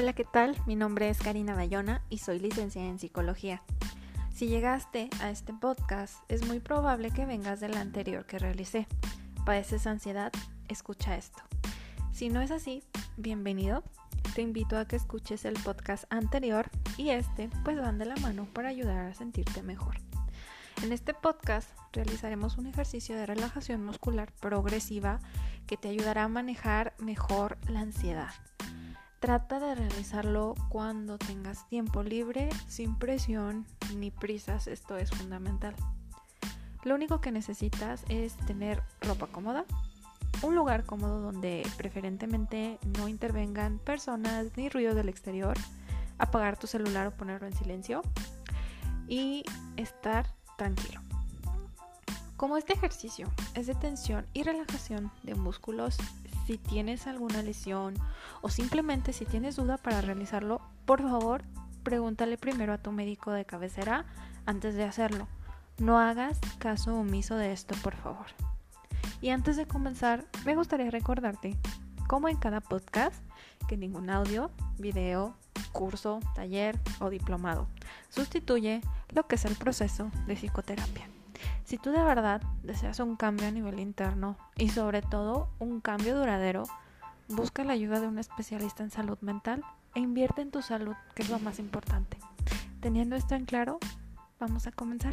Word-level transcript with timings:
Hola, 0.00 0.12
¿qué 0.12 0.22
tal? 0.22 0.56
Mi 0.64 0.76
nombre 0.76 1.10
es 1.10 1.18
Karina 1.18 1.56
Bayona 1.56 2.02
y 2.08 2.18
soy 2.18 2.38
licenciada 2.38 2.86
en 2.86 3.00
psicología. 3.00 3.64
Si 4.32 4.46
llegaste 4.46 5.10
a 5.20 5.28
este 5.28 5.52
podcast, 5.52 6.18
es 6.28 6.46
muy 6.46 6.60
probable 6.60 7.10
que 7.10 7.26
vengas 7.26 7.58
del 7.58 7.76
anterior 7.76 8.24
que 8.24 8.38
realicé. 8.38 8.86
¿Padeces 9.44 9.88
ansiedad? 9.88 10.32
Escucha 10.68 11.16
esto. 11.16 11.42
Si 12.12 12.28
no 12.28 12.40
es 12.40 12.52
así, 12.52 12.84
bienvenido. 13.16 13.82
Te 14.36 14.42
invito 14.42 14.78
a 14.78 14.84
que 14.84 14.94
escuches 14.94 15.44
el 15.44 15.54
podcast 15.54 16.04
anterior 16.10 16.70
y 16.96 17.10
este 17.10 17.50
pues 17.64 17.76
van 17.76 17.98
de 17.98 18.04
la 18.04 18.14
mano 18.18 18.46
para 18.52 18.68
ayudar 18.68 19.04
a 19.04 19.14
sentirte 19.14 19.64
mejor. 19.64 19.96
En 20.84 20.92
este 20.92 21.12
podcast 21.12 21.68
realizaremos 21.92 22.56
un 22.56 22.68
ejercicio 22.68 23.16
de 23.16 23.26
relajación 23.26 23.84
muscular 23.84 24.30
progresiva 24.38 25.18
que 25.66 25.76
te 25.76 25.88
ayudará 25.88 26.22
a 26.22 26.28
manejar 26.28 26.94
mejor 27.00 27.58
la 27.68 27.80
ansiedad. 27.80 28.30
Trata 29.20 29.58
de 29.58 29.74
realizarlo 29.74 30.54
cuando 30.68 31.18
tengas 31.18 31.68
tiempo 31.68 32.04
libre, 32.04 32.48
sin 32.68 32.96
presión 32.96 33.66
ni 33.96 34.12
prisas, 34.12 34.68
esto 34.68 34.96
es 34.96 35.10
fundamental. 35.10 35.74
Lo 36.84 36.94
único 36.94 37.20
que 37.20 37.32
necesitas 37.32 38.04
es 38.08 38.36
tener 38.46 38.80
ropa 39.00 39.26
cómoda, 39.26 39.64
un 40.42 40.54
lugar 40.54 40.84
cómodo 40.84 41.20
donde 41.20 41.66
preferentemente 41.76 42.78
no 42.96 43.08
intervengan 43.08 43.80
personas 43.80 44.46
ni 44.56 44.68
ruido 44.68 44.94
del 44.94 45.08
exterior, 45.08 45.56
apagar 46.18 46.56
tu 46.56 46.68
celular 46.68 47.08
o 47.08 47.10
ponerlo 47.10 47.48
en 47.48 47.56
silencio 47.56 48.02
y 49.08 49.42
estar 49.76 50.28
tranquilo. 50.56 51.00
Como 52.36 52.56
este 52.56 52.72
ejercicio 52.72 53.32
es 53.54 53.66
de 53.66 53.74
tensión 53.74 54.24
y 54.32 54.44
relajación 54.44 55.10
de 55.24 55.34
músculos, 55.34 55.96
si 56.48 56.56
tienes 56.56 57.06
alguna 57.06 57.42
lesión 57.42 57.92
o 58.40 58.48
simplemente 58.48 59.12
si 59.12 59.26
tienes 59.26 59.56
duda 59.56 59.76
para 59.76 60.00
realizarlo, 60.00 60.62
por 60.86 61.02
favor, 61.02 61.42
pregúntale 61.82 62.38
primero 62.38 62.72
a 62.72 62.78
tu 62.78 62.90
médico 62.90 63.32
de 63.32 63.44
cabecera 63.44 64.06
antes 64.46 64.74
de 64.74 64.84
hacerlo. 64.84 65.28
No 65.76 65.98
hagas 65.98 66.40
caso 66.58 66.94
omiso 66.94 67.36
de 67.36 67.52
esto, 67.52 67.74
por 67.82 67.94
favor. 67.96 68.28
Y 69.20 69.28
antes 69.28 69.58
de 69.58 69.66
comenzar, 69.66 70.24
me 70.46 70.56
gustaría 70.56 70.90
recordarte, 70.90 71.54
como 72.06 72.30
en 72.30 72.38
cada 72.38 72.62
podcast, 72.62 73.22
que 73.68 73.76
ningún 73.76 74.08
audio, 74.08 74.50
video, 74.78 75.34
curso, 75.72 76.18
taller 76.34 76.78
o 76.98 77.10
diplomado 77.10 77.68
sustituye 78.08 78.80
lo 79.10 79.26
que 79.26 79.34
es 79.34 79.44
el 79.44 79.54
proceso 79.54 80.10
de 80.26 80.34
psicoterapia. 80.34 81.17
Si 81.64 81.78
tú 81.78 81.90
de 81.90 82.02
verdad 82.02 82.42
deseas 82.62 83.00
un 83.00 83.16
cambio 83.16 83.48
a 83.48 83.50
nivel 83.50 83.80
interno 83.80 84.36
y 84.56 84.70
sobre 84.70 85.02
todo 85.02 85.48
un 85.58 85.80
cambio 85.80 86.16
duradero, 86.16 86.64
busca 87.28 87.64
la 87.64 87.74
ayuda 87.74 88.00
de 88.00 88.08
un 88.08 88.18
especialista 88.18 88.82
en 88.82 88.90
salud 88.90 89.18
mental 89.20 89.62
e 89.94 90.00
invierte 90.00 90.42
en 90.42 90.50
tu 90.50 90.62
salud, 90.62 90.94
que 91.14 91.22
es 91.22 91.30
lo 91.30 91.38
más 91.38 91.58
importante. 91.58 92.18
Teniendo 92.80 93.16
esto 93.16 93.34
en 93.34 93.44
claro, 93.44 93.78
vamos 94.38 94.66
a 94.66 94.72
comenzar. 94.72 95.12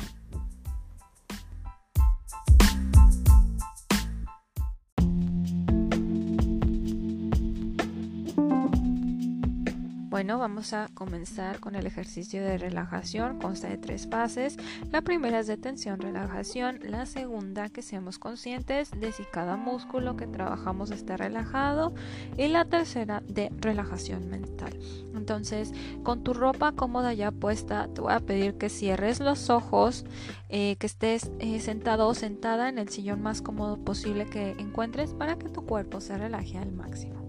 Bueno, 10.15 10.37
vamos 10.37 10.71
a 10.71 10.87
comenzar 10.93 11.59
con 11.59 11.75
el 11.75 11.85
ejercicio 11.85 12.41
de 12.41 12.57
relajación. 12.57 13.37
Consta 13.37 13.67
de 13.67 13.77
tres 13.77 14.07
fases. 14.07 14.55
La 14.89 15.01
primera 15.01 15.39
es 15.41 15.47
de 15.47 15.57
tensión, 15.57 15.99
relajación. 15.99 16.79
La 16.83 17.05
segunda, 17.05 17.67
que 17.67 17.81
seamos 17.81 18.17
conscientes 18.17 18.91
de 18.91 19.11
si 19.11 19.23
cada 19.25 19.57
músculo 19.57 20.15
que 20.15 20.25
trabajamos 20.25 20.91
está 20.91 21.17
relajado. 21.17 21.93
Y 22.37 22.47
la 22.47 22.63
tercera, 22.63 23.23
de 23.27 23.51
relajación 23.59 24.29
mental. 24.29 24.79
Entonces, 25.13 25.73
con 26.03 26.23
tu 26.23 26.33
ropa 26.33 26.71
cómoda 26.71 27.13
ya 27.13 27.31
puesta, 27.31 27.89
te 27.89 27.99
voy 27.99 28.13
a 28.13 28.21
pedir 28.21 28.57
que 28.57 28.69
cierres 28.69 29.19
los 29.19 29.49
ojos, 29.49 30.05
eh, 30.47 30.77
que 30.77 30.87
estés 30.87 31.29
eh, 31.39 31.59
sentado 31.59 32.07
o 32.07 32.13
sentada 32.13 32.69
en 32.69 32.77
el 32.77 32.87
sillón 32.87 33.21
más 33.21 33.41
cómodo 33.41 33.83
posible 33.83 34.25
que 34.27 34.51
encuentres 34.51 35.13
para 35.13 35.37
que 35.37 35.49
tu 35.49 35.65
cuerpo 35.65 35.99
se 35.99 36.17
relaje 36.17 36.57
al 36.57 36.71
máximo. 36.71 37.24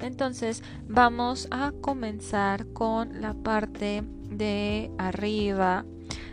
Entonces 0.00 0.62
vamos 0.88 1.48
a 1.50 1.72
comenzar 1.80 2.66
con 2.68 3.20
la 3.20 3.34
parte 3.34 4.02
de 4.30 4.90
arriba, 4.98 5.84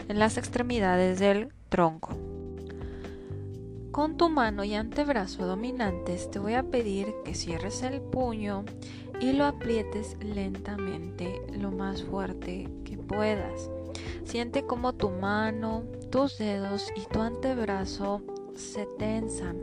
en 0.07 0.19
las 0.19 0.37
extremidades 0.37 1.19
del 1.19 1.53
tronco. 1.69 2.17
Con 3.91 4.17
tu 4.17 4.29
mano 4.29 4.63
y 4.63 4.73
antebrazo 4.73 5.45
dominantes 5.45 6.31
te 6.31 6.39
voy 6.39 6.55
a 6.55 6.63
pedir 6.63 7.13
que 7.23 7.35
cierres 7.35 7.83
el 7.83 8.01
puño 8.01 8.65
y 9.19 9.33
lo 9.33 9.45
aprietes 9.45 10.17
lentamente 10.19 11.41
lo 11.57 11.71
más 11.71 12.03
fuerte 12.03 12.67
que 12.83 12.97
puedas. 12.97 13.69
Siente 14.25 14.65
como 14.65 14.93
tu 14.93 15.09
mano, 15.09 15.83
tus 16.09 16.39
dedos 16.39 16.91
y 16.95 17.01
tu 17.05 17.21
antebrazo 17.21 18.23
se 18.55 18.87
tensan. 18.97 19.57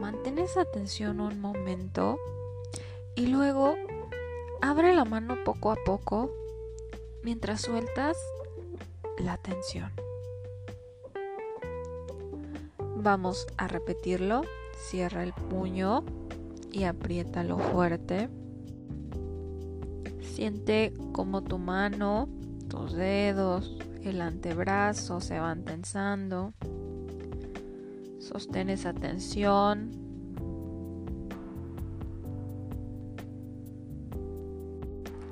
Mantén 0.00 0.38
esa 0.38 0.64
tensión 0.64 1.20
un 1.20 1.40
momento 1.40 2.18
y 3.16 3.26
luego 3.26 3.76
abre 4.60 4.94
la 4.94 5.04
mano 5.04 5.36
poco 5.44 5.70
a 5.70 5.76
poco 5.84 6.30
mientras 7.22 7.62
sueltas 7.62 8.16
la 9.18 9.36
tensión. 9.36 9.90
Vamos 12.96 13.46
a 13.56 13.68
repetirlo. 13.68 14.42
Cierra 14.76 15.22
el 15.22 15.32
puño 15.32 16.04
y 16.72 16.84
apriétalo 16.84 17.58
fuerte. 17.58 18.28
Siente 20.20 20.92
como 21.12 21.42
tu 21.44 21.58
mano, 21.58 22.28
tus 22.68 22.92
dedos, 22.92 23.78
el 24.02 24.20
antebrazo 24.20 25.20
se 25.20 25.38
van 25.38 25.64
tensando. 25.64 26.52
Sostén 28.18 28.70
esa 28.70 28.92
tensión 28.92 30.03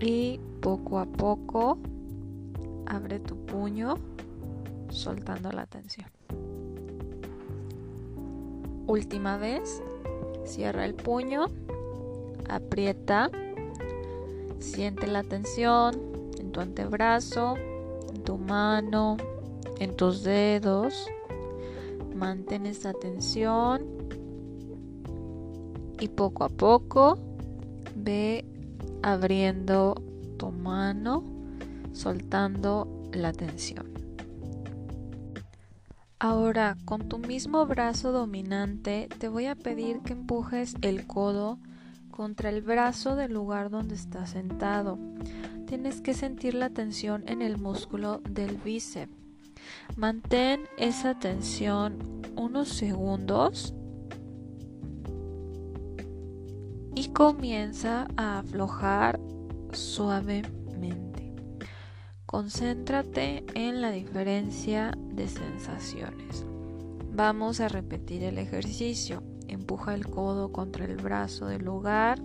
y 0.02 0.40
poco 0.60 0.98
a 0.98 1.06
poco 1.06 1.78
abre 2.86 3.20
tu 3.20 3.36
puño 3.46 3.94
soltando 4.90 5.50
la 5.52 5.66
tensión. 5.66 6.08
Última 8.86 9.36
vez, 9.38 9.82
cierra 10.44 10.84
el 10.84 10.94
puño, 10.94 11.46
aprieta, 12.48 13.30
siente 14.58 15.06
la 15.06 15.22
tensión 15.22 15.94
en 16.38 16.50
tu 16.50 16.60
antebrazo, 16.60 17.54
en 18.12 18.22
tu 18.24 18.38
mano, 18.38 19.16
en 19.78 19.94
tus 19.94 20.24
dedos. 20.24 21.06
Mantén 22.14 22.66
esa 22.66 22.92
tensión 22.92 23.86
y 25.98 26.08
poco 26.08 26.44
a 26.44 26.48
poco 26.48 27.18
ve 27.94 28.44
abriendo 29.02 29.91
mano, 30.50 31.24
soltando 31.92 33.08
la 33.12 33.32
tensión. 33.32 33.92
Ahora, 36.18 36.76
con 36.84 37.08
tu 37.08 37.18
mismo 37.18 37.66
brazo 37.66 38.12
dominante, 38.12 39.08
te 39.18 39.28
voy 39.28 39.46
a 39.46 39.56
pedir 39.56 40.00
que 40.00 40.12
empujes 40.12 40.76
el 40.80 41.06
codo 41.06 41.58
contra 42.12 42.48
el 42.48 42.62
brazo 42.62 43.16
del 43.16 43.32
lugar 43.32 43.70
donde 43.70 43.96
estás 43.96 44.30
sentado. 44.30 44.98
Tienes 45.66 46.00
que 46.00 46.14
sentir 46.14 46.54
la 46.54 46.70
tensión 46.70 47.24
en 47.26 47.42
el 47.42 47.58
músculo 47.58 48.20
del 48.28 48.56
bíceps. 48.56 49.12
Mantén 49.96 50.60
esa 50.76 51.18
tensión 51.18 52.22
unos 52.36 52.68
segundos 52.68 53.74
y 56.94 57.08
comienza 57.08 58.06
a 58.16 58.38
aflojar 58.38 59.18
suavemente. 59.72 61.32
Concéntrate 62.26 63.44
en 63.54 63.80
la 63.82 63.90
diferencia 63.90 64.92
de 64.96 65.28
sensaciones. 65.28 66.46
Vamos 67.14 67.60
a 67.60 67.68
repetir 67.68 68.22
el 68.22 68.38
ejercicio. 68.38 69.22
Empuja 69.48 69.94
el 69.94 70.06
codo 70.06 70.50
contra 70.50 70.86
el 70.86 70.96
brazo 70.96 71.46
del 71.46 71.64
lugar. 71.64 72.18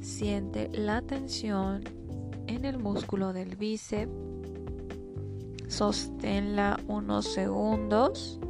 Siente 0.00 0.70
la 0.72 1.02
tensión 1.02 1.84
en 2.48 2.64
el 2.64 2.78
músculo 2.78 3.32
del 3.32 3.54
bíceps. 3.54 4.10
Sosténla 5.68 6.80
unos 6.88 7.32
segundos. 7.32 8.40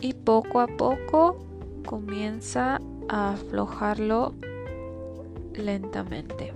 Y 0.00 0.14
poco 0.14 0.60
a 0.60 0.66
poco 0.66 1.44
comienza 1.86 2.80
a 3.08 3.32
aflojarlo 3.32 4.34
lentamente. 5.58 6.52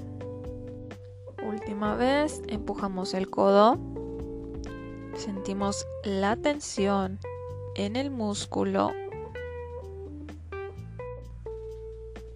Última 1.45 1.97
vez, 1.97 2.41
empujamos 2.49 3.15
el 3.15 3.29
codo, 3.29 3.79
sentimos 5.17 5.87
la 6.05 6.37
tensión 6.37 7.19
en 7.75 7.97
el 7.97 8.11
músculo, 8.11 8.93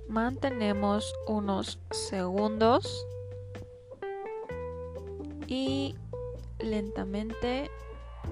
mantenemos 0.08 1.14
unos 1.26 1.78
segundos 1.90 3.06
y 5.46 5.94
lentamente 6.58 7.70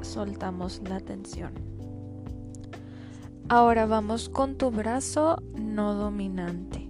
soltamos 0.02 0.82
la 0.88 1.00
tensión. 1.00 1.52
Ahora 3.48 3.86
vamos 3.86 4.28
con 4.28 4.56
tu 4.56 4.70
brazo 4.70 5.36
no 5.54 5.94
dominante. 5.94 6.83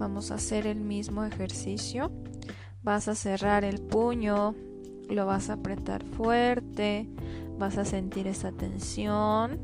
Vamos 0.00 0.30
a 0.30 0.36
hacer 0.36 0.66
el 0.66 0.80
mismo 0.80 1.24
ejercicio. 1.24 2.10
Vas 2.82 3.06
a 3.06 3.14
cerrar 3.14 3.64
el 3.64 3.82
puño, 3.82 4.54
lo 5.10 5.26
vas 5.26 5.50
a 5.50 5.54
apretar 5.54 6.02
fuerte, 6.02 7.06
vas 7.58 7.76
a 7.76 7.84
sentir 7.84 8.26
esa 8.26 8.50
tensión, 8.50 9.60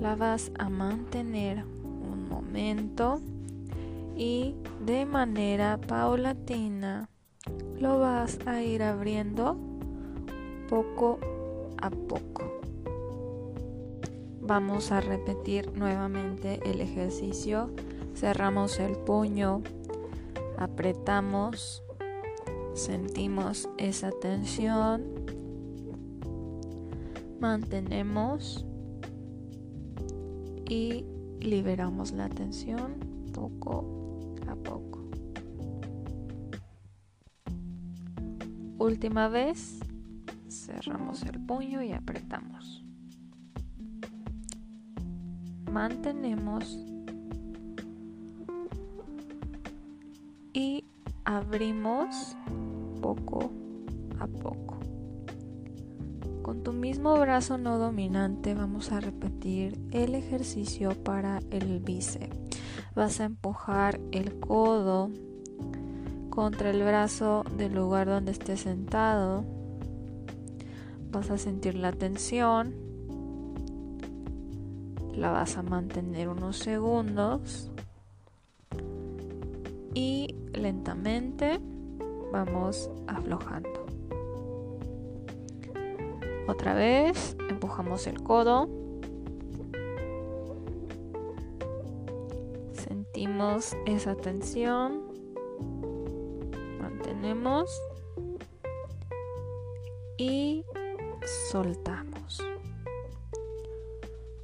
la 0.00 0.16
vas 0.16 0.50
a 0.58 0.70
mantener 0.70 1.66
un 1.66 2.30
momento 2.30 3.20
y 4.16 4.54
de 4.86 5.04
manera 5.04 5.78
paulatina 5.78 7.10
lo 7.78 8.00
vas 8.00 8.38
a 8.46 8.62
ir 8.62 8.82
abriendo 8.82 9.58
poco 10.70 11.18
a 11.76 11.90
poco. 11.90 12.60
Vamos 14.40 14.92
a 14.92 15.02
repetir 15.02 15.76
nuevamente 15.76 16.58
el 16.64 16.80
ejercicio. 16.80 17.70
Cerramos 18.14 18.78
el 18.78 18.96
puño, 18.96 19.62
apretamos, 20.56 21.82
sentimos 22.74 23.68
esa 23.76 24.10
tensión, 24.12 25.02
mantenemos 27.40 28.64
y 30.68 31.04
liberamos 31.40 32.12
la 32.12 32.28
tensión 32.28 32.94
poco 33.32 34.34
a 34.48 34.54
poco. 34.54 35.04
Última 38.78 39.28
vez, 39.28 39.80
cerramos 40.48 41.22
el 41.24 41.40
puño 41.40 41.82
y 41.82 41.92
apretamos. 41.92 42.84
Mantenemos 45.70 46.93
abrimos 51.24 52.36
poco 53.00 53.50
a 54.18 54.26
poco. 54.26 54.78
Con 56.42 56.62
tu 56.62 56.72
mismo 56.72 57.18
brazo 57.18 57.56
no 57.56 57.78
dominante 57.78 58.54
vamos 58.54 58.92
a 58.92 59.00
repetir 59.00 59.80
el 59.92 60.14
ejercicio 60.14 60.90
para 61.02 61.40
el 61.50 61.80
bíceps. 61.80 62.36
Vas 62.94 63.20
a 63.20 63.24
empujar 63.24 63.98
el 64.12 64.38
codo 64.38 65.10
contra 66.28 66.70
el 66.70 66.82
brazo 66.82 67.44
del 67.56 67.74
lugar 67.74 68.08
donde 68.08 68.32
estés 68.32 68.60
sentado. 68.60 69.44
Vas 71.10 71.30
a 71.30 71.38
sentir 71.38 71.76
la 71.76 71.92
tensión. 71.92 72.74
La 75.14 75.30
vas 75.30 75.56
a 75.56 75.62
mantener 75.62 76.28
unos 76.28 76.58
segundos. 76.58 77.70
Y 79.94 80.34
lentamente 80.52 81.60
vamos 82.32 82.90
aflojando. 83.06 83.86
Otra 86.46 86.74
vez, 86.74 87.36
empujamos 87.48 88.06
el 88.06 88.22
codo. 88.22 88.68
Sentimos 92.72 93.74
esa 93.86 94.14
tensión. 94.14 95.02
Mantenemos. 96.80 97.70
Y 100.18 100.64
soltamos. 101.50 102.42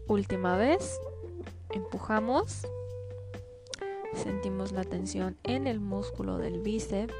Última 0.06 0.56
vez, 0.56 0.98
empujamos. 1.70 2.66
Sentimos 4.22 4.72
la 4.72 4.84
tensión 4.84 5.38
en 5.44 5.66
el 5.66 5.80
músculo 5.80 6.36
del 6.36 6.60
bíceps. 6.60 7.14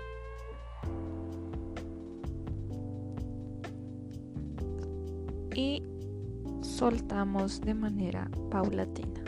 Y 5.55 5.83
soltamos 6.61 7.63
de 7.63 7.75
manera 7.75 8.31
paulatina. 8.51 9.23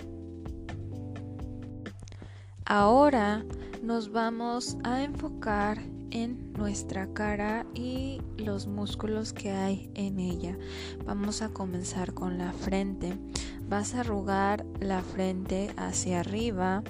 Ahora 2.67 3.45
nos 3.83 4.13
vamos 4.13 4.77
a 4.85 5.03
enfocar 5.03 5.79
en 6.11 6.53
nuestra 6.53 7.07
cara 7.15 7.65
y 7.75 8.21
los 8.37 8.67
músculos 8.67 9.33
que 9.33 9.51
hay 9.51 9.91
en 9.95 10.21
ella. 10.21 10.59
Vamos 11.07 11.41
a 11.41 11.49
comenzar 11.49 12.13
con 12.13 12.37
la 12.37 12.53
frente. 12.53 13.19
Vas 13.67 13.95
a 13.95 14.01
arrugar 14.01 14.67
la 14.79 15.01
frente 15.01 15.71
hacia 15.79 16.21
arriba 16.21 16.83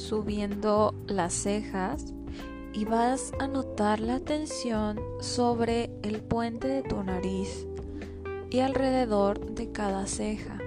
subiendo 0.00 0.94
las 1.06 1.34
cejas 1.34 2.14
y 2.72 2.84
vas 2.84 3.32
a 3.38 3.46
notar 3.46 4.00
la 4.00 4.20
tensión 4.20 4.98
sobre 5.20 5.90
el 6.02 6.22
puente 6.22 6.68
de 6.68 6.82
tu 6.82 7.02
nariz 7.02 7.66
y 8.50 8.60
alrededor 8.60 9.54
de 9.54 9.70
cada 9.70 10.06
ceja. 10.06 10.58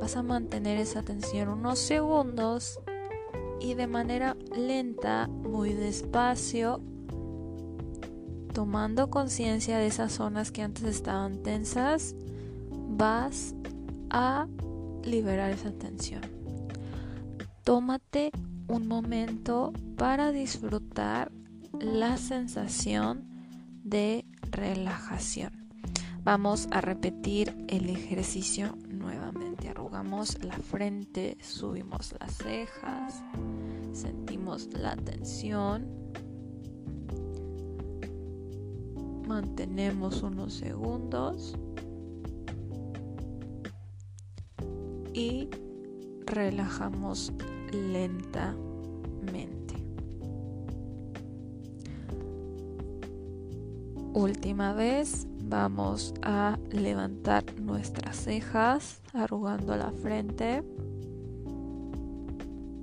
Vas 0.00 0.16
a 0.16 0.22
mantener 0.22 0.78
esa 0.78 1.02
tensión 1.02 1.48
unos 1.48 1.78
segundos 1.78 2.78
y 3.60 3.74
de 3.74 3.86
manera 3.86 4.36
lenta, 4.54 5.26
muy 5.26 5.72
despacio, 5.72 6.80
tomando 8.52 9.10
conciencia 9.10 9.78
de 9.78 9.86
esas 9.86 10.12
zonas 10.12 10.52
que 10.52 10.62
antes 10.62 10.84
estaban 10.84 11.42
tensas, 11.42 12.14
vas 12.70 13.54
a 14.10 14.46
liberar 15.02 15.50
esa 15.50 15.72
tensión. 15.72 16.22
Tómate 17.64 18.30
un 18.68 18.86
momento 18.86 19.72
para 19.96 20.32
disfrutar 20.32 21.30
la 21.80 22.16
sensación 22.16 23.28
de 23.84 24.24
relajación. 24.50 25.66
Vamos 26.24 26.66
a 26.72 26.80
repetir 26.80 27.54
el 27.68 27.88
ejercicio 27.88 28.76
nuevamente. 28.88 29.68
Arrugamos 29.68 30.42
la 30.42 30.58
frente, 30.58 31.38
subimos 31.40 32.14
las 32.18 32.38
cejas, 32.38 33.22
sentimos 33.92 34.68
la 34.72 34.96
tensión. 34.96 35.86
Mantenemos 39.28 40.22
unos 40.22 40.54
segundos 40.54 41.56
y 45.14 45.48
relajamos 46.26 47.32
lentamente. 47.72 48.66
Última 54.12 54.72
vez 54.72 55.26
vamos 55.44 56.14
a 56.22 56.58
levantar 56.70 57.44
nuestras 57.60 58.16
cejas 58.16 59.02
arrugando 59.12 59.76
la 59.76 59.90
frente. 59.90 60.62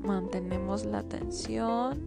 Mantenemos 0.04 0.86
la 0.86 1.02
tensión. 1.04 1.98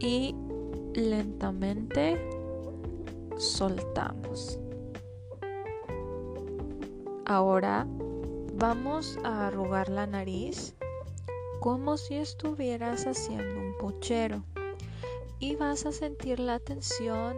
Y 0.00 0.34
lentamente 0.94 2.18
soltamos. 3.38 4.58
Ahora 7.26 7.86
Vamos 8.58 9.18
a 9.22 9.48
arrugar 9.48 9.90
la 9.90 10.06
nariz 10.06 10.74
como 11.60 11.98
si 11.98 12.14
estuvieras 12.14 13.06
haciendo 13.06 13.60
un 13.60 13.76
puchero 13.76 14.42
y 15.40 15.56
vas 15.56 15.84
a 15.84 15.92
sentir 15.92 16.40
la 16.40 16.58
tensión 16.58 17.36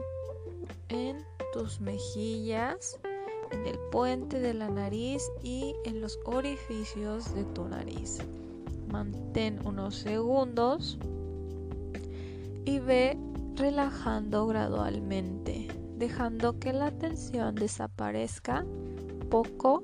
en 0.91 1.17
tus 1.53 1.81
mejillas, 1.81 3.01
en 3.51 3.67
el 3.67 3.81
puente 3.91 4.39
de 4.39 4.55
la 4.55 4.69
nariz 4.69 5.25
y 5.43 5.75
en 5.85 6.01
los 6.01 6.21
orificios 6.25 7.35
de 7.35 7.43
tu 7.47 7.67
nariz. 7.67 8.19
Mantén 8.93 9.59
unos 9.67 9.97
segundos 9.97 10.99
y 12.65 12.79
ve 12.79 13.19
relajando 13.57 14.47
gradualmente, 14.47 15.67
dejando 15.97 16.61
que 16.61 16.73
la 16.73 16.93
tensión 16.93 17.57
desaparezca 17.57 18.65
poco 19.31 19.83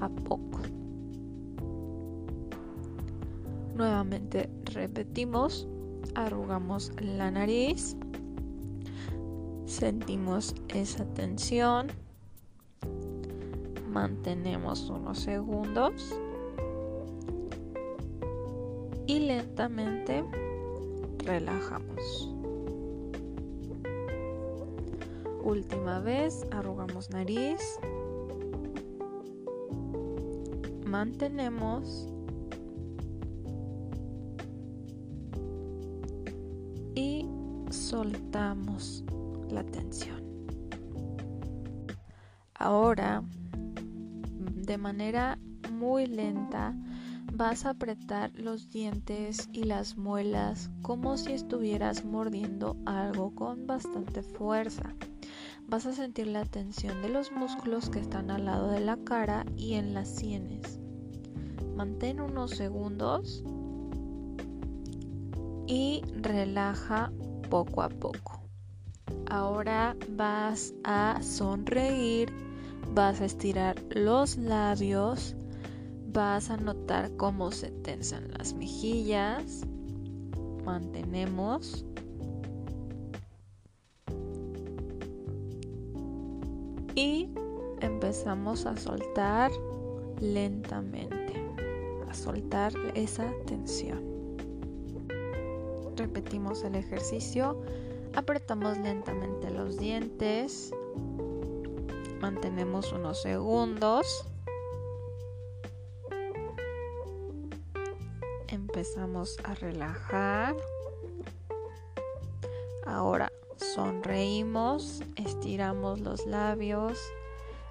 a 0.00 0.08
poco. 0.08 0.60
Nuevamente 3.74 4.50
repetimos, 4.72 5.66
arrugamos 6.14 6.92
la 7.00 7.30
nariz, 7.30 7.96
sentimos 9.66 10.54
esa 10.68 11.04
tensión, 11.14 11.88
mantenemos 13.90 14.90
unos 14.90 15.18
segundos 15.20 16.14
y 19.06 19.20
lentamente 19.20 20.24
relajamos. 21.24 22.34
Última 25.42 26.00
vez, 26.00 26.46
arrugamos 26.50 27.10
nariz, 27.10 27.80
mantenemos 30.90 32.08
y 36.96 37.24
soltamos 37.70 39.04
la 39.48 39.62
tensión. 39.62 40.20
Ahora, 42.54 43.22
de 44.56 44.78
manera 44.78 45.38
muy 45.70 46.06
lenta, 46.06 46.74
vas 47.32 47.64
a 47.66 47.70
apretar 47.70 48.32
los 48.34 48.70
dientes 48.70 49.48
y 49.52 49.62
las 49.62 49.96
muelas 49.96 50.70
como 50.82 51.16
si 51.16 51.32
estuvieras 51.32 52.04
mordiendo 52.04 52.76
algo 52.84 53.32
con 53.32 53.68
bastante 53.68 54.22
fuerza. 54.22 54.92
Vas 55.68 55.86
a 55.86 55.92
sentir 55.92 56.26
la 56.26 56.44
tensión 56.44 57.00
de 57.00 57.10
los 57.10 57.30
músculos 57.30 57.90
que 57.90 58.00
están 58.00 58.32
al 58.32 58.46
lado 58.46 58.72
de 58.72 58.80
la 58.80 58.96
cara 58.96 59.46
y 59.56 59.74
en 59.74 59.94
las 59.94 60.08
sienes. 60.08 60.79
Mantén 61.80 62.20
unos 62.20 62.50
segundos 62.50 63.42
y 65.66 66.02
relaja 66.20 67.10
poco 67.48 67.80
a 67.80 67.88
poco. 67.88 68.42
Ahora 69.30 69.96
vas 70.10 70.74
a 70.84 71.22
sonreír, 71.22 72.30
vas 72.92 73.22
a 73.22 73.24
estirar 73.24 73.76
los 73.96 74.36
labios, 74.36 75.34
vas 76.12 76.50
a 76.50 76.58
notar 76.58 77.16
cómo 77.16 77.50
se 77.50 77.70
tensan 77.70 78.30
las 78.36 78.52
mejillas. 78.52 79.62
Mantenemos. 80.66 81.86
Y 86.94 87.30
empezamos 87.80 88.66
a 88.66 88.76
soltar 88.76 89.50
lentamente, 90.20 91.19
a 92.10 92.14
soltar 92.14 92.72
esa 92.94 93.32
tensión. 93.46 94.02
Repetimos 95.96 96.64
el 96.64 96.74
ejercicio, 96.74 97.62
apretamos 98.14 98.78
lentamente 98.78 99.50
los 99.50 99.78
dientes, 99.78 100.72
mantenemos 102.20 102.92
unos 102.92 103.22
segundos 103.22 104.26
empezamos 108.70 109.36
a 109.44 109.54
relajar. 109.54 110.56
Ahora 112.86 113.32
sonreímos, 113.56 115.02
estiramos 115.16 116.00
los 116.00 116.26
labios, 116.26 116.98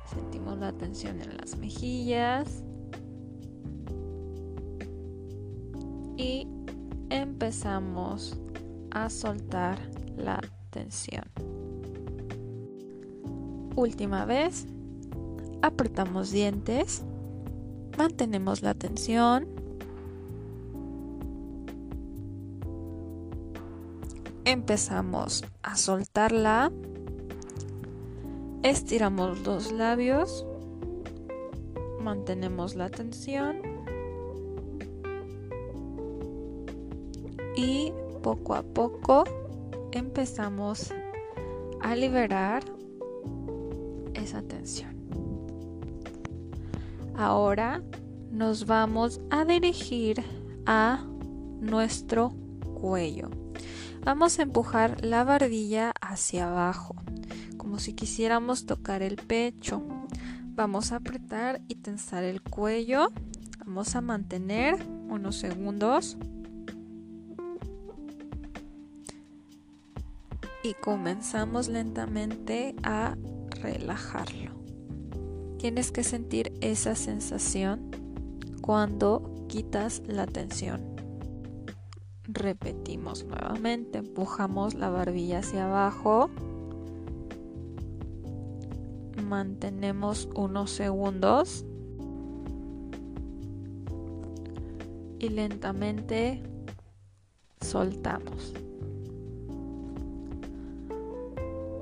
sentimos 0.06 0.58
la 0.58 0.72
tensión 0.74 1.22
en 1.22 1.38
las 1.38 1.58
mejillas 1.58 2.64
y 6.20 6.46
empezamos 7.10 8.38
a 8.92 9.10
soltar 9.10 9.80
la 10.18 10.42
tensión. 10.70 11.24
Última 13.78 14.26
vez, 14.26 14.68
apretamos 15.62 16.32
dientes, 16.32 17.04
mantenemos 17.98 18.62
la 18.62 18.74
tensión. 18.74 19.48
Empezamos 24.44 25.46
a 25.64 25.78
soltarla, 25.78 26.70
estiramos 28.64 29.40
los 29.46 29.72
labios, 29.72 30.46
mantenemos 32.02 32.76
la 32.76 32.90
tensión 32.90 33.69
y 37.60 37.92
poco 38.24 38.56
a 38.56 38.64
poco 38.64 39.26
empezamos 39.92 40.94
a 41.82 41.94
liberar 41.94 42.64
esa 44.14 44.42
tensión. 44.42 44.96
Ahora 47.18 47.84
nos 48.32 48.66
vamos 48.66 49.20
a 49.30 49.44
dirigir 49.44 50.24
a 50.66 51.04
nuestro 51.60 52.30
cuello. 52.80 53.30
Vamos 54.06 54.40
a 54.40 54.44
empujar 54.44 55.04
la 55.04 55.26
barbilla 55.26 55.92
hacia 56.00 56.50
abajo, 56.50 56.96
como 57.58 57.80
si 57.80 57.92
quisiéramos 57.92 58.68
tocar 58.68 59.02
el 59.02 59.18
pecho. 59.18 59.84
Vamos 60.56 60.94
a 60.94 60.98
apretar 60.98 61.60
y 61.68 61.76
tensar 61.76 62.24
el 62.24 62.42
cuello. 62.42 63.10
Vamos 63.66 63.98
a 63.98 64.02
mantener 64.02 64.78
unos 65.10 65.36
segundos. 65.36 66.18
Y 70.70 70.76
comenzamos 70.76 71.68
lentamente 71.68 72.76
a 72.84 73.18
relajarlo. 73.60 74.52
Tienes 75.58 75.92
que 75.92 76.04
sentir 76.04 76.54
esa 76.62 76.94
sensación 76.94 77.90
cuando 78.62 79.48
quitas 79.48 80.04
la 80.06 80.28
tensión. 80.28 80.96
Repetimos 82.28 83.26
nuevamente, 83.26 83.98
empujamos 83.98 84.76
la 84.76 84.90
barbilla 84.90 85.40
hacia 85.40 85.66
abajo. 85.66 86.30
Mantenemos 89.28 90.30
unos 90.36 90.70
segundos. 90.70 91.66
Y 95.18 95.30
lentamente 95.30 96.44
soltamos. 97.60 98.54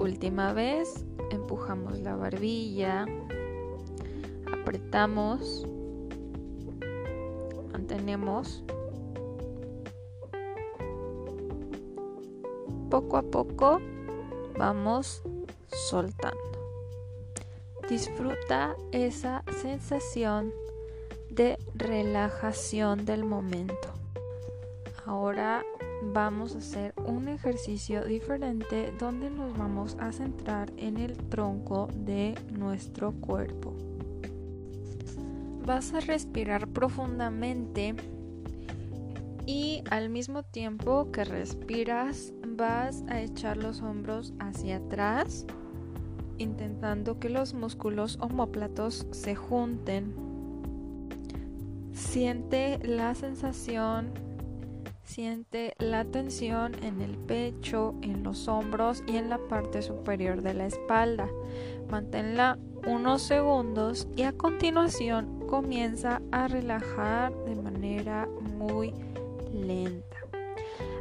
Última 0.08 0.54
vez, 0.54 1.06
empujamos 1.32 2.00
la 2.00 2.16
barbilla, 2.16 3.06
apretamos, 4.54 5.68
mantenemos 7.74 8.64
poco 12.90 13.18
a 13.18 13.22
poco 13.22 13.82
vamos 14.58 15.24
soltando. 15.90 16.38
Disfruta 17.90 18.78
esa 18.94 19.44
sensación 19.62 20.54
de 21.30 21.60
relajación 21.76 23.04
del 23.04 23.26
momento. 23.26 23.90
Ahora 25.06 25.66
vamos 26.02 26.56
a 26.56 26.60
hacer 26.60 26.94
un 27.06 27.28
ejercicio 27.28 28.04
diferente 28.06 28.94
donde 29.00 29.30
nos 29.30 29.58
vamos 29.58 29.98
a 30.00 30.12
centrar 30.12 30.72
en 30.78 30.98
el 30.98 31.18
tronco 31.18 31.88
de 31.94 32.36
nuestro 32.52 33.14
cuerpo. 33.14 33.74
Vas 35.66 35.94
a 35.94 36.00
respirar 36.00 36.68
profundamente 36.68 37.96
y 39.46 39.82
al 39.90 40.10
mismo 40.10 40.44
tiempo 40.44 41.12
que 41.12 41.24
respiras 41.24 42.34
vas 42.46 43.04
a 43.08 43.22
echar 43.22 43.58
los 43.58 43.82
hombros 43.82 44.34
hacia 44.40 44.78
atrás, 44.78 45.46
intentando 46.38 47.20
que 47.20 47.30
los 47.30 47.54
músculos 47.54 48.18
homóplatos 48.22 49.08
se 49.12 49.36
junten. 49.36 50.14
Siente 51.94 52.80
la 52.84 53.16
sensación, 53.16 54.12
siente 55.08 55.74
la 55.80 56.06
tensión 56.06 56.76
en 56.84 57.02
el 57.02 57.18
pecho, 57.18 57.96
en 58.02 58.24
los 58.24 58.48
hombros 58.48 59.04
y 59.08 59.16
en 59.16 59.30
la 59.30 59.38
parte 59.38 59.82
superior 59.82 60.42
de 60.42 60.54
la 60.54 60.68
espalda. 60.68 61.28
Manténla 61.90 62.60
unos 62.86 63.22
segundos 63.22 64.08
y 64.16 64.24
a 64.24 64.34
continuación 64.34 65.48
comienza 65.48 66.22
a 66.32 66.48
relajar 66.48 67.34
de 67.46 67.56
manera 67.56 68.28
muy 68.58 68.94
lenta. 69.54 70.18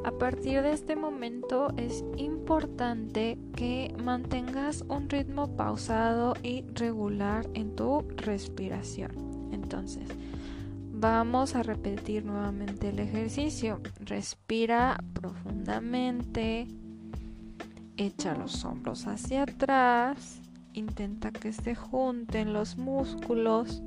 A 0.05 0.13
partir 0.13 0.63
de 0.63 0.73
este 0.73 0.95
momento 0.95 1.73
es 1.77 2.05
importante 2.17 3.37
que 3.57 3.93
mantengas 4.03 4.85
un 4.89 5.11
ritmo 5.11 5.57
pausado 5.57 6.35
y 6.45 6.65
regular 6.75 7.49
en 7.55 7.75
tu 7.75 8.05
respiración. 8.17 9.11
Entonces, 9.51 10.09
vamos 10.99 11.55
a 11.55 11.63
repetir 11.63 12.25
nuevamente 12.25 12.89
el 12.89 12.99
ejercicio. 12.99 13.81
Respira 14.01 14.99
profundamente, 15.13 16.67
echa 17.97 18.35
los 18.35 18.65
hombros 18.65 19.07
hacia 19.07 19.43
atrás. 19.43 20.41
Intenta 20.73 21.31
que 21.31 21.53
se 21.53 21.75
junten 21.75 22.53
los 22.53 22.77
músculos, 22.77 23.83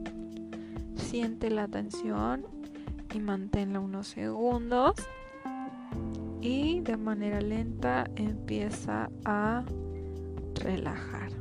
siente 0.95 1.49
la 1.49 1.67
tensión 1.67 2.45
y 3.13 3.19
manténla 3.19 3.79
unos 3.79 4.07
segundos. 4.07 4.95
Y 6.41 6.79
de 6.81 6.95
manera 6.95 7.41
lenta 7.41 8.09
empieza 8.15 9.09
a 9.25 9.63
relajar. 10.55 11.31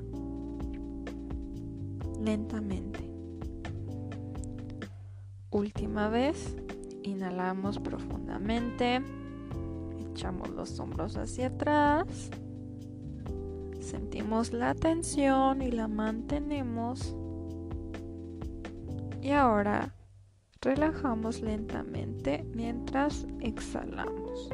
Lentamente. 2.21 3.08
Última 5.59 6.09
vez, 6.09 6.55
inhalamos 7.03 7.81
profundamente, 7.81 9.03
echamos 9.99 10.51
los 10.51 10.79
hombros 10.79 11.17
hacia 11.17 11.49
atrás, 11.49 12.31
sentimos 13.81 14.53
la 14.53 14.77
tensión 14.77 15.61
y 15.61 15.73
la 15.73 15.89
mantenemos. 15.89 17.17
Y 19.21 19.31
ahora 19.31 19.97
relajamos 20.61 21.41
lentamente 21.41 22.47
mientras 22.55 23.27
exhalamos. 23.41 24.49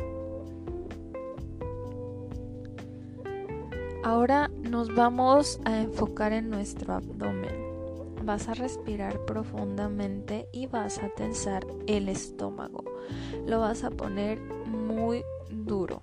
Ahora 4.03 4.49
nos 4.49 4.95
vamos 4.95 5.61
a 5.67 5.83
enfocar 5.83 6.33
en 6.33 6.49
nuestro 6.49 6.95
abdomen 6.95 7.64
vas 8.25 8.49
a 8.49 8.55
respirar 8.55 9.25
profundamente 9.27 10.49
y 10.53 10.67
vas 10.67 10.99
a 10.99 11.09
tensar 11.11 11.67
el 11.87 12.09
estómago. 12.09 12.85
Lo 13.47 13.61
vas 13.61 13.85
a 13.85 13.91
poner 13.91 14.41
muy 14.41 15.23
duro. 15.51 16.03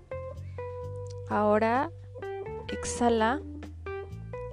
Ahora 1.30 1.92
exhala 2.70 3.42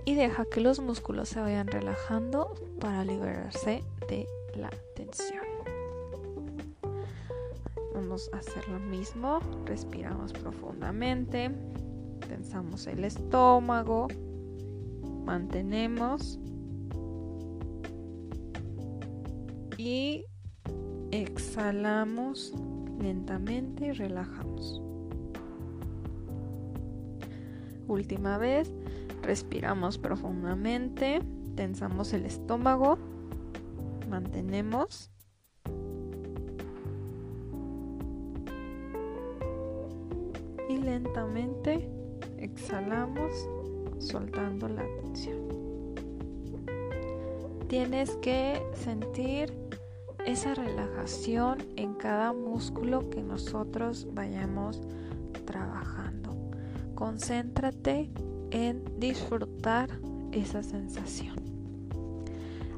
y 0.05 0.15
deja 0.15 0.45
que 0.47 0.61
los 0.61 0.81
músculos 0.81 1.29
se 1.29 1.41
vayan 1.41 1.67
relajando 1.67 2.55
para 2.81 3.05
liberarse 3.05 3.85
de 4.09 4.27
la 4.55 4.71
tensión. 4.95 5.45
Vamos 7.95 8.31
a 8.33 8.39
hacer 8.39 8.67
lo 8.69 8.79
mismo. 8.79 9.41
Respiramos 9.67 10.33
profundamente. 10.33 11.51
Tensamos 12.29 12.87
el 12.87 13.05
estómago. 13.05 14.09
Mantenemos 15.25 16.39
y 19.79 20.27
exhalamos 21.13 22.53
lentamente 23.01 23.87
y 23.87 23.93
relajamos. 23.93 24.83
Última 27.87 28.37
vez, 28.37 28.71
respiramos 29.23 29.97
profundamente, 29.97 31.23
tensamos 31.55 32.13
el 32.13 32.27
estómago, 32.27 32.99
mantenemos. 34.11 35.11
Y 40.69 40.77
lentamente 40.77 41.89
exhalamos 42.37 43.49
soltando 43.99 44.69
la 44.69 44.85
tensión. 45.03 45.39
Tienes 47.69 48.17
que 48.17 48.63
sentir 48.75 49.68
esa 50.29 50.55
relajación 50.55 51.57
en 51.77 51.95
cada 51.95 52.35
músculo 52.35 53.09
que 53.09 53.23
nosotros 53.23 54.07
vayamos 54.13 54.83
trabajando. 55.47 56.51
Concéntrate 56.95 58.11
en 58.51 58.85
disfrutar 58.99 59.89
esa 60.33 60.63
sensación. 60.63 61.37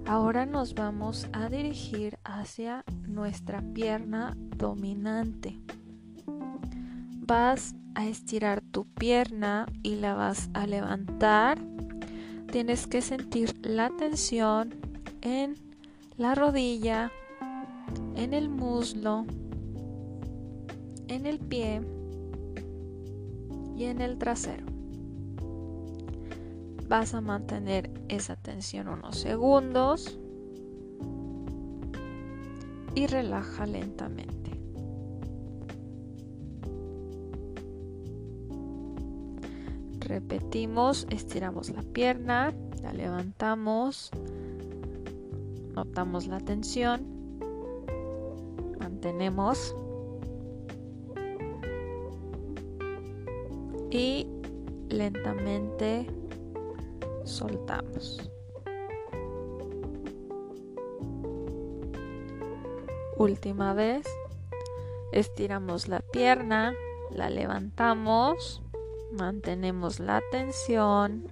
Ahora 0.07 0.47
nos 0.47 0.75
vamos 0.75 1.26
a 1.32 1.49
dirigir 1.49 2.19
hacia 2.23 2.84
nuestra 3.08 3.63
pierna 3.75 4.36
dominante. 4.56 5.60
Vas 7.26 7.75
a 7.97 8.06
estirar 8.06 8.60
tu 8.60 8.84
pierna 8.84 9.67
y 9.82 9.97
la 9.97 10.15
vas 10.15 10.50
a 10.54 10.69
levantar. 10.69 11.58
Tienes 12.52 12.86
que 12.86 13.02
sentir 13.02 13.54
la 13.67 13.91
tensión 13.91 14.76
en 15.21 15.56
la 16.17 16.36
rodilla, 16.36 17.10
en 18.17 18.35
el 18.35 18.49
muslo, 18.49 19.25
en 21.09 21.27
el 21.27 21.39
pie 21.39 21.81
y 23.77 23.85
en 23.85 24.01
el 24.01 24.19
trasero. 24.19 24.67
Vas 26.89 27.15
a 27.15 27.21
mantener 27.21 27.91
esa 28.09 28.37
tensión 28.37 28.89
unos 28.89 29.17
segundos 29.17 30.19
y 32.95 33.07
relaja 33.07 33.67
lentamente. 33.67 34.51
Repetimos, 40.01 41.07
estiramos 41.11 41.71
la 41.71 41.83
pierna, 41.83 42.53
la 42.83 42.93
levantamos, 42.93 44.11
notamos 45.75 46.27
la 46.27 46.41
tensión 46.41 47.20
tenemos 49.11 49.75
y 53.91 54.25
lentamente 54.89 56.07
soltamos. 57.25 58.31
Última 63.17 63.75
vez, 63.75 64.07
estiramos 65.11 65.89
la 65.89 65.99
pierna, 65.99 66.73
la 67.11 67.31
levantamos, 67.31 68.63
mantenemos 69.11 69.99
la 69.99 70.23
tensión 70.31 71.27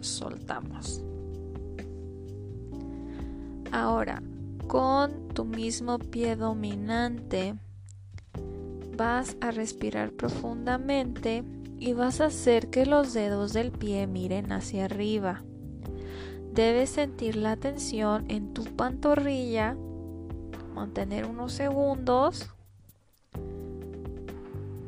soltamos. 0.00 1.02
Ahora, 3.70 4.22
con 4.66 5.28
tu 5.28 5.44
mismo 5.44 5.98
pie 5.98 6.36
dominante, 6.36 7.54
vas 8.96 9.36
a 9.40 9.50
respirar 9.50 10.12
profundamente 10.12 11.44
y 11.78 11.94
vas 11.94 12.20
a 12.20 12.26
hacer 12.26 12.68
que 12.68 12.86
los 12.86 13.12
dedos 13.12 13.52
del 13.52 13.72
pie 13.72 14.06
miren 14.06 14.52
hacia 14.52 14.84
arriba. 14.84 15.42
Debes 16.52 16.90
sentir 16.90 17.36
la 17.36 17.56
tensión 17.56 18.26
en 18.28 18.52
tu 18.52 18.64
pantorrilla, 18.64 19.74
mantener 20.74 21.24
unos 21.24 21.52
segundos 21.52 22.50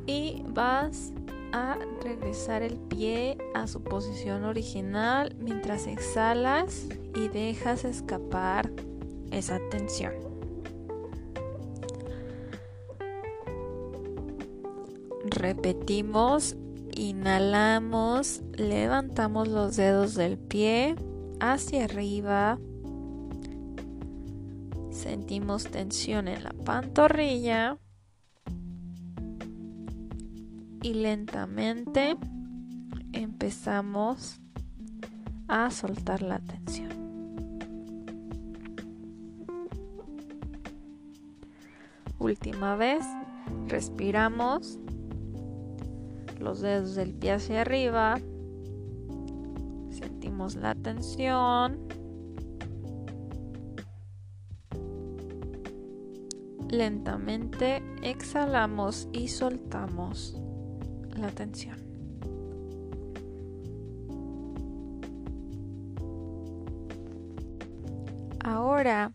y 0.07 0.43
vas 0.47 1.13
a 1.55 1.79
regresar 2.03 2.63
el 2.63 2.77
pie 2.77 3.39
a 3.55 3.69
su 3.69 3.81
posición 3.85 4.43
original 4.43 5.37
mientras 5.39 5.87
exhalas 5.87 6.89
y 7.15 7.29
dejas 7.29 7.85
escapar 7.85 8.73
esa 9.31 9.61
tensión. 9.71 10.15
Repetimos, 15.27 16.57
inhalamos, 16.91 18.43
levantamos 18.55 19.47
los 19.47 19.77
dedos 19.77 20.17
del 20.17 20.39
pie 20.39 20.97
hacia 21.39 21.85
arriba. 21.85 22.59
Sentimos 24.91 25.67
tensión 25.69 26.27
en 26.27 26.43
la 26.43 26.51
pantorrilla. 26.65 27.79
Y 30.85 30.93
lentamente 30.93 32.15
empezamos 33.15 34.39
a 35.49 35.71
soltar 35.71 36.21
la 36.21 36.41
tensión. 36.41 36.91
Última 42.19 42.77
vez, 42.77 43.03
respiramos 43.67 44.79
los 46.39 46.61
dedos 46.61 46.95
del 46.97 47.15
pie 47.15 47.33
hacia 47.33 47.63
arriba, 47.63 48.21
sentimos 49.89 50.55
la 50.55 50.75
tensión. 50.75 51.79
Lentamente 56.69 57.83
exhalamos 58.03 59.09
y 59.13 59.29
soltamos 59.29 60.44
la 61.17 61.29
atención. 61.29 61.79
Ahora 68.45 69.13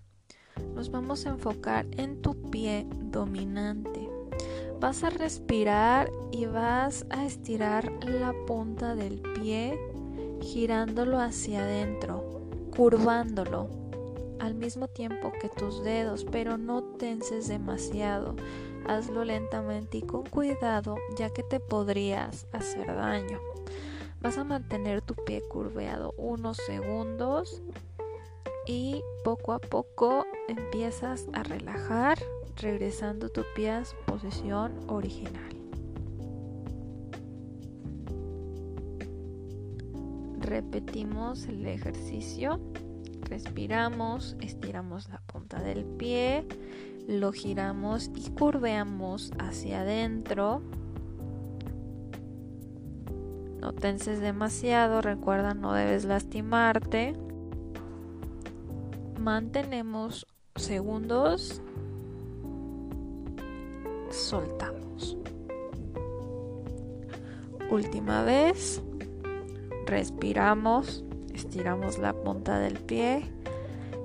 nos 0.73 0.89
vamos 0.89 1.25
a 1.25 1.29
enfocar 1.29 1.85
en 1.97 2.21
tu 2.21 2.49
pie 2.49 2.87
dominante. 3.11 4.09
Vas 4.79 5.03
a 5.03 5.09
respirar 5.09 6.09
y 6.31 6.45
vas 6.45 7.05
a 7.09 7.25
estirar 7.25 7.91
la 8.05 8.33
punta 8.47 8.95
del 8.95 9.21
pie 9.41 9.77
girándolo 10.41 11.19
hacia 11.19 11.63
adentro, 11.63 12.41
curvándolo 12.75 13.69
al 14.39 14.55
mismo 14.55 14.87
tiempo 14.87 15.31
que 15.39 15.49
tus 15.49 15.83
dedos, 15.83 16.25
pero 16.31 16.57
no 16.57 16.81
tenses 16.81 17.47
demasiado. 17.47 18.35
Hazlo 18.87 19.23
lentamente 19.23 19.99
y 19.99 20.01
con 20.01 20.23
cuidado, 20.23 20.95
ya 21.17 21.29
que 21.29 21.43
te 21.43 21.59
podrías 21.59 22.47
hacer 22.51 22.87
daño. 22.87 23.39
Vas 24.21 24.37
a 24.37 24.43
mantener 24.43 25.01
tu 25.01 25.15
pie 25.15 25.41
curveado 25.41 26.13
unos 26.17 26.57
segundos 26.57 27.61
y 28.65 29.01
poco 29.23 29.53
a 29.53 29.59
poco 29.59 30.25
empiezas 30.47 31.27
a 31.33 31.43
relajar, 31.43 32.19
regresando 32.57 33.29
tu 33.29 33.43
pie 33.55 33.71
a 33.71 33.85
su 33.85 33.95
posición 34.05 34.73
original. 34.87 35.55
Repetimos 40.39 41.45
el 41.45 41.65
ejercicio. 41.67 42.59
Respiramos, 43.21 44.35
estiramos 44.41 45.07
la 45.09 45.21
punta 45.27 45.61
del 45.61 45.85
pie, 45.85 46.47
lo 47.09 47.31
giramos 47.31 48.11
y 48.15 48.29
curveamos 48.29 49.31
hacia 49.39 49.81
adentro. 49.81 50.61
No 53.59 53.73
tenses 53.73 54.21
demasiado, 54.21 55.01
recuerda 55.01 55.55
no 55.55 55.73
debes 55.73 56.05
lastimarte. 56.05 57.15
Mantenemos 59.19 60.27
segundos. 60.55 61.63
Soltamos. 64.11 65.17
Última 67.71 68.23
vez. 68.23 68.83
Respiramos, 69.87 71.03
estiramos 71.33 71.97
la 71.97 72.13
punta 72.13 72.59
del 72.59 72.77
pie, 72.77 73.23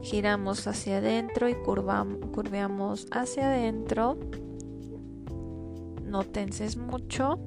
giramos 0.05 0.67
hacia 0.67 0.99
adentro 0.99 1.49
y 1.49 1.55
curveamos 1.55 3.07
hacia 3.11 3.49
adentro. 3.49 4.17
No 6.05 6.23
tenses 6.23 6.77
mucho. 6.77 7.39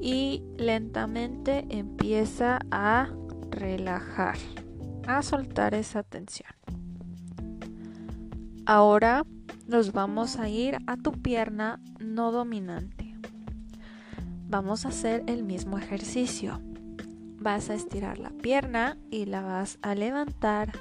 Y 0.00 0.44
lentamente 0.56 1.66
empieza 1.68 2.60
a 2.70 3.10
relajar, 3.50 4.36
a 5.06 5.22
soltar 5.22 5.74
esa 5.74 6.02
tensión. 6.02 6.52
Ahora 8.66 9.26
nos 9.66 9.92
vamos 9.92 10.36
a 10.36 10.48
ir 10.48 10.78
a 10.86 10.96
tu 10.96 11.12
pierna 11.12 11.80
no 11.98 12.30
dominante 12.30 13.00
vamos 14.50 14.84
a 14.84 14.88
hacer 14.88 15.22
el 15.28 15.44
mismo 15.44 15.78
ejercicio. 15.78 16.60
Vas 17.40 17.70
a 17.70 17.74
estirar 17.74 18.18
la 18.18 18.28
pierna 18.28 18.98
y 19.10 19.24
la 19.24 19.40
vas 19.40 19.78
a 19.80 19.94
levantar. 19.94 20.72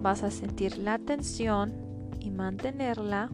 Vas 0.00 0.22
a 0.22 0.30
sentir 0.30 0.78
la 0.78 1.00
tensión 1.00 1.72
y 2.20 2.30
mantenerla. 2.30 3.28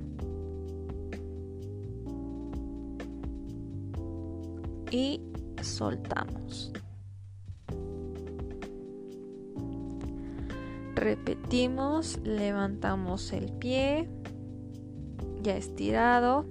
Y 4.91 5.21
soltamos. 5.61 6.73
Repetimos, 10.95 12.19
levantamos 12.25 13.35
el 13.35 13.53
pie, 13.53 14.09
ya 15.43 15.55
estirado, 15.55 16.47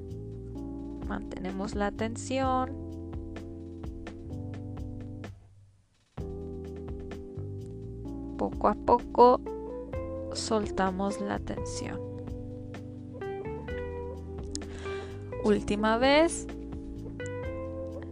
mantenemos 1.08 1.74
la 1.74 1.90
tensión. 1.92 2.85
Poco 8.50 8.68
a 8.68 8.76
poco 8.76 9.42
soltamos 10.34 11.20
la 11.20 11.40
tensión. 11.40 12.00
Última 15.44 15.98
vez, 15.98 16.46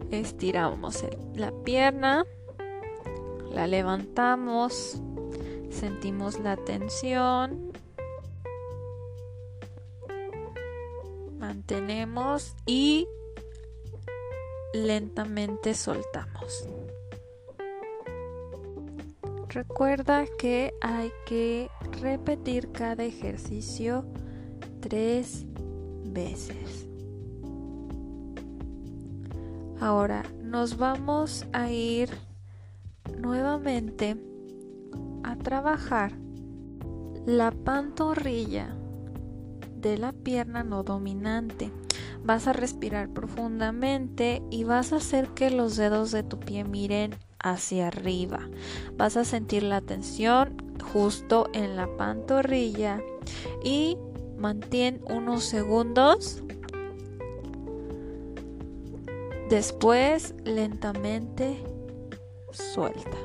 estiramos 0.09 1.05
la 1.35 1.51
pierna, 1.51 2.25
la 3.51 3.67
levantamos, 3.67 4.99
sentimos 5.69 6.39
la 6.39 6.57
tensión 6.57 7.71
mantenemos 11.37 12.55
y 12.65 13.07
lentamente 14.73 15.75
soltamos. 15.75 16.67
Recuerda 19.53 20.25
que 20.39 20.73
hay 20.81 21.11
que 21.27 21.69
repetir 22.01 22.71
cada 22.71 23.03
ejercicio 23.03 24.03
tres 24.79 25.45
veces. 26.05 26.87
Ahora 29.79 30.23
nos 30.41 30.77
vamos 30.77 31.45
a 31.53 31.69
ir 31.69 32.09
nuevamente 33.15 34.17
a 35.23 35.35
trabajar 35.35 36.13
la 37.27 37.51
pantorrilla 37.51 38.75
de 39.77 39.99
la 39.99 40.13
pierna 40.13 40.63
no 40.63 40.81
dominante. 40.81 41.71
Vas 42.23 42.47
a 42.47 42.53
respirar 42.53 43.09
profundamente 43.09 44.41
y 44.49 44.63
vas 44.63 44.93
a 44.93 44.95
hacer 44.95 45.27
que 45.35 45.51
los 45.51 45.75
dedos 45.75 46.09
de 46.11 46.23
tu 46.23 46.39
pie 46.39 46.63
miren 46.63 47.13
hacia 47.43 47.87
arriba. 47.89 48.49
Vas 48.97 49.17
a 49.17 49.25
sentir 49.25 49.61
la 49.63 49.81
tensión 49.81 50.57
justo 50.93 51.49
en 51.53 51.75
la 51.75 51.87
pantorrilla 51.97 53.01
y 53.63 53.97
mantén 54.37 55.01
unos 55.09 55.43
segundos. 55.43 56.41
Después 59.49 60.33
lentamente 60.45 61.63
suelta. 62.51 63.17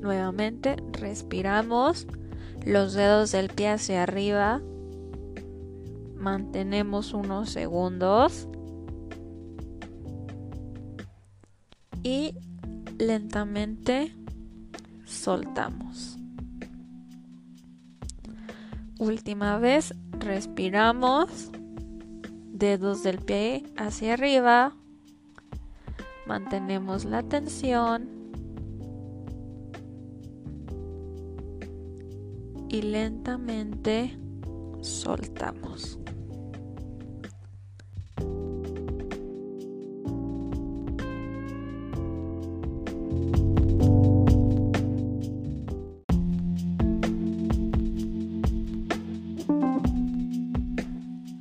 Nuevamente 0.00 0.76
respiramos 0.92 2.06
los 2.64 2.94
dedos 2.94 3.32
del 3.32 3.48
pie 3.48 3.70
hacia 3.70 4.02
arriba. 4.02 4.60
Mantenemos 6.16 7.14
unos 7.14 7.50
segundos. 7.50 8.48
Y 12.02 12.34
lentamente 12.98 14.14
soltamos. 15.04 16.18
Última 18.98 19.58
vez, 19.58 19.94
respiramos. 20.18 21.50
Dedos 22.52 23.02
del 23.02 23.18
pie 23.18 23.64
hacia 23.76 24.14
arriba. 24.14 24.74
Mantenemos 26.26 27.04
la 27.04 27.22
tensión. 27.22 28.20
y 32.70 32.82
lentamente 32.82 34.16
soltamos. 34.80 35.99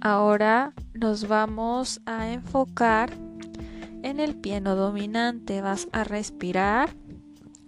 Ahora 0.10 0.74
nos 0.95 1.28
vamos 1.28 2.02
a 2.08 2.32
enfocar 2.32 3.12
en 4.02 4.19
el 4.19 4.34
pie 4.34 4.60
no 4.60 4.76
dominante. 4.76 5.62
Vas 5.62 5.88
a 5.91 6.04
respirar, 6.04 6.89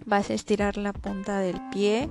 vas 0.07 0.31
a 0.31 0.33
estirar 0.33 0.75
la 0.75 0.91
punta 0.91 1.37
del 1.37 1.61
pie, 1.69 2.09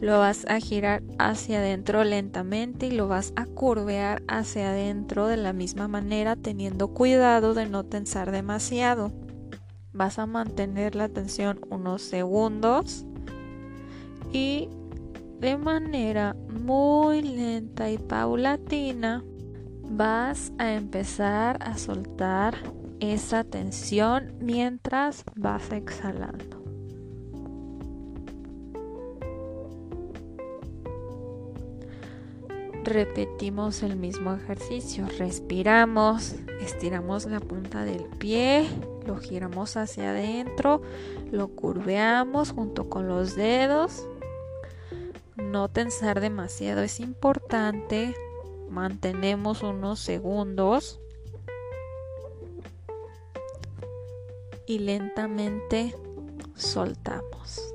lo 0.00 0.18
vas 0.18 0.46
a 0.46 0.58
girar 0.58 1.04
hacia 1.20 1.60
adentro 1.60 2.02
lentamente 2.02 2.86
y 2.86 2.90
lo 2.90 3.06
vas 3.06 3.32
a 3.36 3.46
curvear 3.46 4.24
hacia 4.26 4.70
adentro 4.70 5.28
de 5.28 5.36
la 5.36 5.52
misma 5.52 5.86
manera 5.86 6.34
teniendo 6.34 6.88
cuidado 6.88 7.54
de 7.54 7.68
no 7.68 7.84
tensar 7.84 8.32
demasiado. 8.32 9.12
Vas 9.92 10.18
a 10.18 10.26
mantener 10.26 10.96
la 10.96 11.08
tensión 11.08 11.60
unos 11.70 12.02
segundos 12.02 13.06
y 14.32 14.68
de 15.38 15.56
manera 15.56 16.34
muy 16.48 17.22
lenta 17.22 17.92
y 17.92 17.98
paulatina 17.98 19.22
vas 19.96 20.52
a 20.58 20.72
empezar 20.72 21.58
a 21.60 21.76
soltar 21.76 22.54
esa 23.00 23.44
tensión 23.44 24.34
mientras 24.40 25.24
vas 25.36 25.70
exhalando. 25.72 26.62
repetimos 32.84 33.82
el 33.82 33.96
mismo 33.96 34.34
ejercicio. 34.34 35.06
Respiramos, 35.18 36.34
estiramos 36.60 37.26
la 37.26 37.40
punta 37.40 37.84
del 37.84 38.04
pie, 38.18 38.68
lo 39.06 39.16
giramos 39.16 39.76
hacia 39.76 40.10
adentro, 40.10 40.82
lo 41.30 41.48
curveamos 41.48 42.52
junto 42.52 42.88
con 42.88 43.08
los 43.08 43.34
dedos. 43.34 44.06
No 45.36 45.68
tensar 45.68 46.20
demasiado 46.20 46.82
es 46.82 47.00
importante. 47.00 48.14
Mantenemos 48.72 49.62
unos 49.62 50.00
segundos. 50.00 50.98
Y 54.66 54.78
lentamente 54.78 55.94
soltamos. 56.54 57.72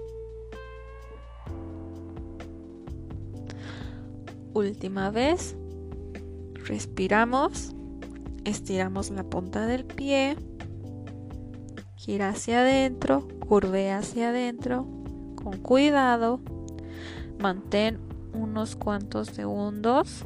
última 4.57 5.11
vez. 5.11 5.55
Respiramos, 6.65 7.75
estiramos 8.43 9.11
la 9.11 9.23
punta 9.23 9.67
del 9.67 9.85
pie, 9.85 10.35
gira 11.95 12.29
hacia 12.29 12.61
adentro, 12.61 13.27
curve 13.47 13.91
hacia 13.91 14.29
adentro, 14.29 14.85
con 15.35 15.57
cuidado, 15.57 16.41
mantén 17.39 17.99
unos 18.33 18.75
cuantos 18.75 19.27
segundos 19.27 20.25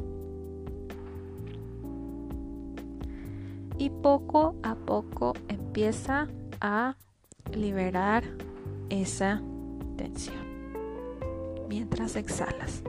y 3.82 3.90
poco 3.90 4.54
a 4.62 4.76
poco 4.76 5.32
empieza 5.48 6.28
a 6.60 6.94
liberar 7.52 8.22
esa 8.90 9.42
tensión 9.96 10.36
mientras 11.68 12.14
exhalas. 12.14 12.84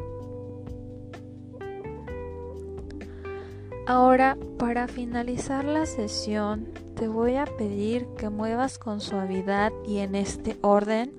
Ahora, 3.87 4.37
para 4.59 4.87
finalizar 4.87 5.65
la 5.65 5.87
sesión, 5.87 6.69
te 6.95 7.07
voy 7.07 7.37
a 7.37 7.45
pedir 7.45 8.05
que 8.15 8.29
muevas 8.29 8.77
con 8.77 9.01
suavidad 9.01 9.73
y 9.87 9.97
en 9.97 10.13
este 10.13 10.59
orden 10.61 11.11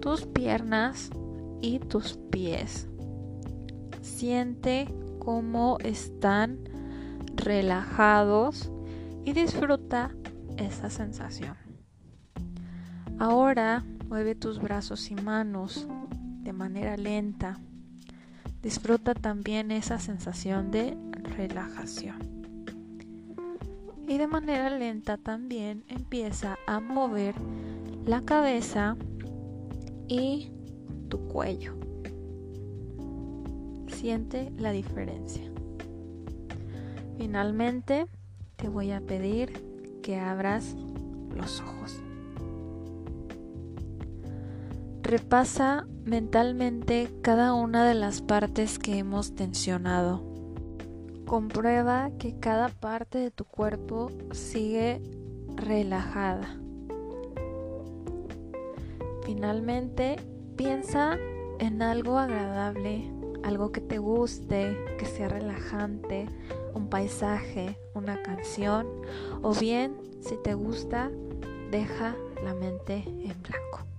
tus 0.00 0.24
piernas 0.24 1.10
y 1.60 1.78
tus 1.78 2.16
pies. 2.30 2.88
Siente 4.00 4.88
cómo 5.18 5.76
están 5.84 6.71
relajados 7.44 8.70
y 9.24 9.32
disfruta 9.32 10.10
esa 10.56 10.90
sensación. 10.90 11.56
Ahora 13.18 13.84
mueve 14.08 14.34
tus 14.34 14.60
brazos 14.60 15.10
y 15.10 15.14
manos 15.14 15.86
de 16.42 16.52
manera 16.52 16.96
lenta. 16.96 17.58
Disfruta 18.62 19.14
también 19.14 19.70
esa 19.70 19.98
sensación 19.98 20.70
de 20.70 20.96
relajación. 21.36 22.18
Y 24.08 24.18
de 24.18 24.26
manera 24.26 24.70
lenta 24.70 25.16
también 25.16 25.84
empieza 25.88 26.58
a 26.66 26.80
mover 26.80 27.34
la 28.04 28.22
cabeza 28.22 28.96
y 30.08 30.50
tu 31.08 31.28
cuello. 31.28 31.74
Siente 33.86 34.52
la 34.58 34.72
diferencia. 34.72 35.51
Finalmente 37.18 38.06
te 38.56 38.68
voy 38.68 38.92
a 38.92 39.00
pedir 39.00 40.00
que 40.02 40.18
abras 40.18 40.76
los 41.36 41.60
ojos. 41.60 42.00
Repasa 45.02 45.86
mentalmente 46.04 47.08
cada 47.22 47.54
una 47.54 47.86
de 47.86 47.94
las 47.94 48.22
partes 48.22 48.78
que 48.78 48.98
hemos 48.98 49.34
tensionado 49.34 50.32
Comprueba 51.32 52.10
que 52.18 52.38
cada 52.38 52.68
parte 52.68 53.16
de 53.16 53.30
tu 53.30 53.46
cuerpo 53.46 54.10
sigue 54.32 55.00
relajada. 55.56 56.58
Finalmente, 59.22 60.16
piensa 60.56 61.16
en 61.58 61.80
algo 61.80 62.18
agradable, 62.18 63.10
algo 63.44 63.72
que 63.72 63.80
te 63.80 63.96
guste, 63.96 64.76
que 64.98 65.06
sea 65.06 65.28
relajante, 65.28 66.26
un 66.74 66.88
paisaje, 66.88 67.78
una 67.94 68.22
canción, 68.22 68.86
o 69.42 69.54
bien, 69.54 69.96
si 70.20 70.36
te 70.42 70.54
gusta, 70.54 71.10
deja 71.70 72.16
la 72.44 72.54
mente 72.54 73.04
en 73.06 73.42
blanco. 73.42 73.92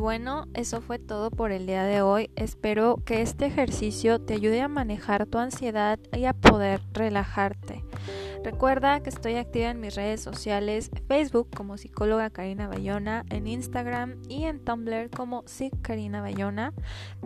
bueno, 0.00 0.46
eso 0.54 0.80
fue 0.80 0.98
todo 0.98 1.30
por 1.30 1.52
el 1.52 1.66
día 1.66 1.84
de 1.84 2.02
hoy. 2.02 2.30
Espero 2.34 2.96
que 3.04 3.22
este 3.22 3.46
ejercicio 3.46 4.18
te 4.18 4.34
ayude 4.34 4.60
a 4.62 4.66
manejar 4.66 5.26
tu 5.26 5.38
ansiedad 5.38 6.00
y 6.16 6.24
a 6.24 6.32
poder 6.32 6.80
relajarte. 6.92 7.84
Recuerda 8.42 9.00
que 9.00 9.10
estoy 9.10 9.36
activa 9.36 9.70
en 9.70 9.80
mis 9.80 9.94
redes 9.94 10.22
sociales, 10.22 10.90
Facebook 11.08 11.48
como 11.54 11.76
psicóloga 11.76 12.30
Karina 12.30 12.68
Bayona, 12.68 13.24
en 13.28 13.46
Instagram 13.46 14.16
y 14.28 14.44
en 14.44 14.64
Tumblr 14.64 15.10
como 15.10 15.42
Psic 15.46 15.72
Karina 15.82 16.22
Bayona. 16.22 16.72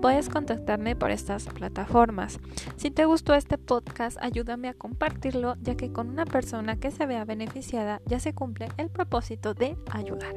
Puedes 0.00 0.28
contactarme 0.28 0.96
por 0.96 1.12
estas 1.12 1.46
plataformas. 1.46 2.40
Si 2.76 2.90
te 2.90 3.04
gustó 3.04 3.34
este 3.34 3.58
podcast, 3.58 4.18
ayúdame 4.20 4.68
a 4.68 4.74
compartirlo, 4.74 5.54
ya 5.60 5.76
que 5.76 5.92
con 5.92 6.08
una 6.08 6.26
persona 6.26 6.76
que 6.76 6.90
se 6.90 7.06
vea 7.06 7.24
beneficiada 7.24 8.02
ya 8.06 8.18
se 8.18 8.34
cumple 8.34 8.68
el 8.76 8.90
propósito 8.90 9.54
de 9.54 9.76
ayudar. 9.90 10.34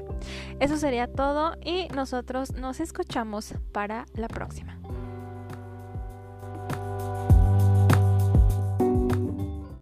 Eso 0.59 0.77
sería 0.77 1.07
todo 1.07 1.55
y 1.63 1.87
nosotros 1.95 2.53
nos 2.53 2.79
escuchamos 2.79 3.55
para 3.71 4.05
la 4.13 4.27
próxima. 4.27 4.76